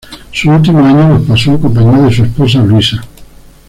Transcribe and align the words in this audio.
Sus 0.31 0.45
últimos 0.45 0.83
años 0.83 1.09
los 1.11 1.27
pasó 1.27 1.51
en 1.51 1.57
compañía 1.59 2.01
de 2.01 2.11
su 2.11 2.23
esposa 2.23 2.57
Luisa. 2.63 3.03